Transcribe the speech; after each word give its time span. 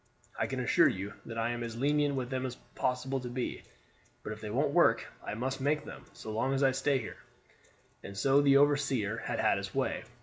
I 0.39 0.47
can 0.47 0.59
assure 0.61 0.87
you 0.87 1.13
that 1.27 1.37
I 1.37 1.51
am 1.51 1.61
as 1.61 1.77
lenient 1.77 2.15
with 2.15 2.31
them 2.31 2.43
as 2.47 2.55
is 2.55 2.59
possible 2.73 3.19
to 3.19 3.27
be. 3.29 3.61
But 4.23 4.33
if 4.33 4.41
they 4.41 4.49
won't 4.49 4.71
work 4.73 5.05
I 5.23 5.35
must 5.35 5.61
make 5.61 5.85
them, 5.85 6.05
so 6.13 6.31
long 6.31 6.55
as 6.55 6.63
I 6.63 6.71
stay 6.71 6.97
here." 6.97 7.17
And 8.01 8.17
so 8.17 8.41
the 8.41 8.57
overseer 8.57 9.17
had 9.17 9.39
had 9.39 9.59
his 9.59 9.75
way. 9.75 10.03